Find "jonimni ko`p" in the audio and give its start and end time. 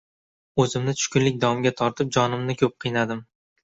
2.19-2.75